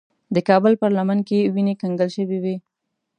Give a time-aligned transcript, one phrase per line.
[0.35, 2.55] د کابل پر لمن کې وینې کنګل شوې وې.